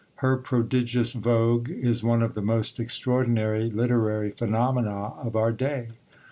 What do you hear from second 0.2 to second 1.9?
prodigious vogue